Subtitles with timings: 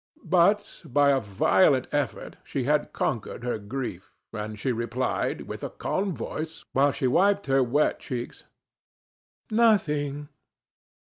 [0.25, 5.69] But, by a violent effort, she had conquered her grief, and she replied, with a
[5.69, 8.43] calm voice, while she wiped her wet cheeks:
[9.51, 10.29] "Nothing.